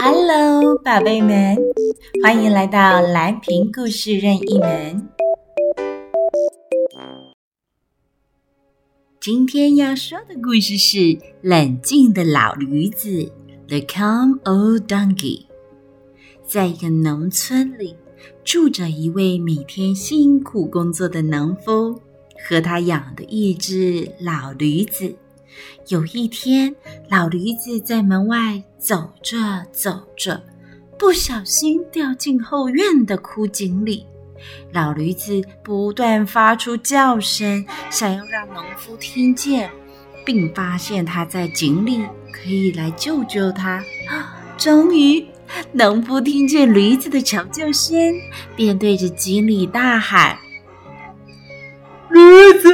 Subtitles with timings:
[0.00, 1.56] Hello，宝贝们，
[2.22, 5.08] 欢迎来到蓝瓶故事任意门。
[9.20, 10.98] 今天要说的故事是
[11.42, 13.08] 《冷静的老驴子》
[13.68, 15.46] （The Calm Old Donkey）。
[16.46, 17.94] 在一个农村里，
[18.44, 22.00] 住着一位每天辛苦工作的农夫
[22.48, 25.14] 和他养的一只老驴子。
[25.88, 26.74] 有一天，
[27.08, 30.42] 老驴子在门外走着走着，
[30.98, 34.06] 不小心掉进后院的枯井里。
[34.72, 39.70] 老驴子不断发出叫声，想要让农夫听见，
[40.24, 43.84] 并发现他在井里，可以来救救他。
[44.58, 45.24] 终于，
[45.72, 47.96] 农夫听见驴子的求救声，
[48.56, 50.36] 便对着井里大喊。
[52.32, 52.72] 驴子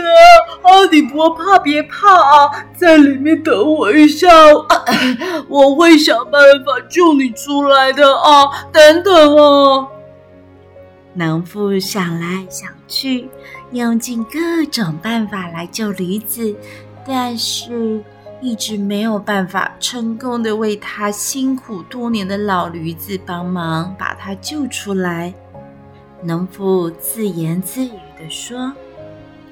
[0.62, 4.29] 啊，你不怕别怕啊，在里面等我一下，
[4.69, 4.84] 啊，
[5.48, 8.69] 我会想办法救你出来的啊！
[8.73, 9.89] 等等啊！
[11.15, 13.28] 农夫想来想去，
[13.73, 16.55] 用尽各种办法来救驴子，
[17.06, 18.03] 但是
[18.41, 25.34] 一直没有办法成功的为他辛苦多年的老驴子帮忙，把他救出来。
[26.22, 28.72] 农夫自言自语地说。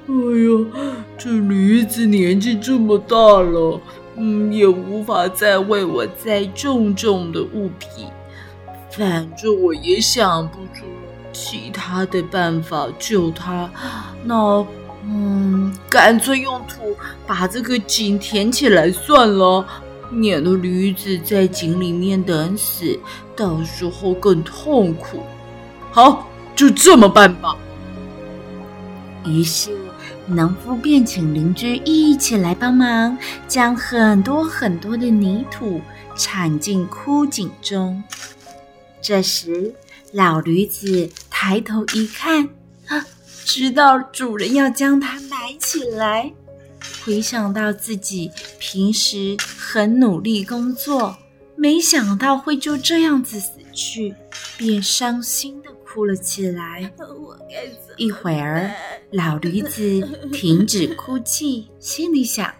[0.09, 0.65] 哎呦，
[1.17, 3.81] 这驴子年纪这么大了，
[4.15, 8.07] 嗯，也无法再为我载重重的物品。
[8.89, 10.85] 反正我也想不出
[11.33, 13.69] 其他的办法救它，
[14.23, 14.65] 那，
[15.03, 16.95] 嗯，干脆用土
[17.27, 19.65] 把这个井填起来算了，
[20.09, 22.97] 免得驴子在井里面等死，
[23.35, 25.19] 到时候更痛苦。
[25.91, 27.57] 好，就这么办吧。
[29.25, 29.69] 于是。
[30.29, 35.79] 农夫便请邻居一起来帮忙，将很多很多的泥土
[36.17, 38.03] 铲进枯井中。
[39.01, 39.73] 这时，
[40.11, 42.49] 老驴子抬头一看，
[42.87, 43.05] 啊，
[43.45, 46.33] 知道主人要将它埋起来。
[47.05, 48.29] 回想到自己
[48.59, 51.15] 平时很努力工作，
[51.55, 54.13] 没想到会就这样子死去，
[54.57, 56.91] 便伤心的哭了起来。
[57.95, 58.71] 一会儿，
[59.11, 60.01] 老驴子
[60.33, 62.53] 停止哭泣，心里想：“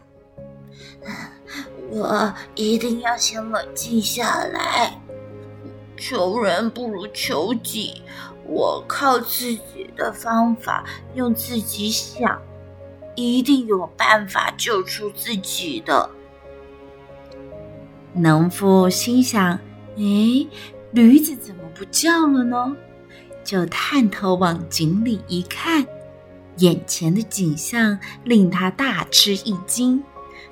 [1.91, 5.01] 我一定要先冷静下来。
[5.97, 8.01] 求人不如求己，
[8.45, 10.85] 我靠自己的方法，
[11.15, 12.41] 用自己想，
[13.15, 16.09] 一定有办法救出自己的。”
[18.15, 19.59] 农夫心想
[19.97, 20.47] ：“哎，
[20.91, 22.75] 驴子怎么不叫了呢？”
[23.43, 25.85] 就探头往井里一看，
[26.57, 30.03] 眼前的景象令他大吃一惊。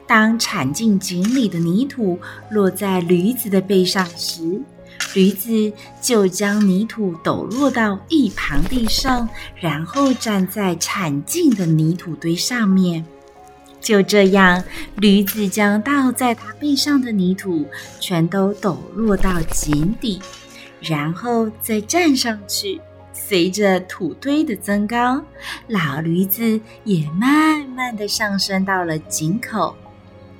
[0.08, 2.20] 当铲进井里的泥土
[2.52, 4.62] 落在驴子的背上时，
[5.16, 9.28] 驴子就将泥土抖落到一旁地上，
[9.60, 13.06] 然后站在铲进的泥土堆上面。
[13.82, 14.64] 就这样，
[14.98, 17.66] 驴子将倒在他背上的泥土
[18.00, 20.20] 全都抖落到井底。
[20.82, 22.80] 然后再站上去，
[23.18, 25.24] 随着土堆的增高，
[25.68, 29.74] 老驴子也慢慢的上升到了井口。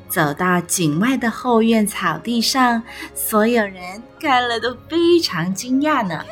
[0.10, 2.84] 走到井外的后院草地上，
[3.16, 6.24] 所有人看了都非常惊讶呢，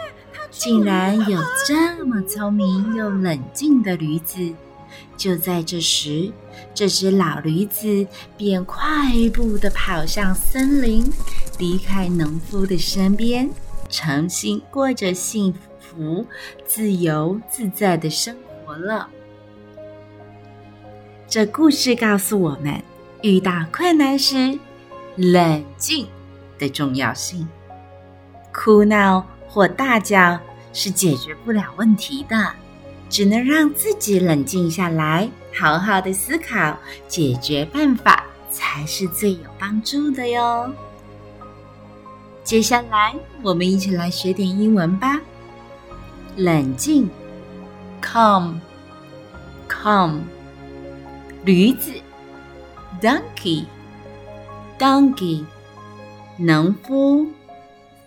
[0.52, 4.54] 竟然有这么聪明又冷静的驴子。
[5.18, 6.32] 就在这时，
[6.76, 8.06] 这只老驴子
[8.38, 8.82] 便快
[9.34, 11.12] 步的跑向森林，
[11.58, 13.50] 离开农夫的身边。
[13.90, 15.60] 重新过着幸福
[15.96, 16.26] 福、
[16.66, 19.08] 自由自在的生活了。
[21.28, 22.82] 这故事告诉我们，
[23.22, 24.58] 遇到困难时，
[25.16, 26.08] 冷静
[26.60, 27.48] 的重要性。
[28.54, 30.40] 哭闹或大叫
[30.74, 32.54] 是解决不了问题的，
[33.10, 36.78] 只能让自己冷静下来，好好的思考
[37.08, 40.72] 解决办法，才是最有帮助的哟。
[42.44, 45.20] 接下来，我们一起来学点英文吧。
[46.37, 47.09] 冷静，
[48.03, 50.21] calm，calm。
[51.45, 51.93] 驴子，
[53.01, 55.45] donkey，donkey。
[56.39, 57.33] 农夫，